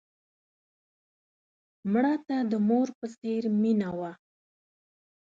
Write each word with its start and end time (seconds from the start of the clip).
مړه 1.91 2.15
ته 2.27 2.37
د 2.51 2.53
مور 2.67 2.87
په 2.99 3.05
څېر 3.19 3.43
مینه 3.61 3.89
وه 3.99 4.11